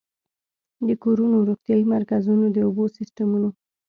د 0.87 0.89
کورونو، 1.03 1.35
روغتيايي 1.47 1.85
مرکزونو، 1.93 2.45
د 2.51 2.57
اوبو 2.67 2.83
سيستمونو 2.97 3.49